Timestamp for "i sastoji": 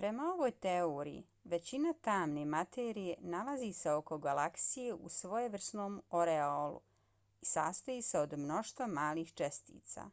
7.46-8.02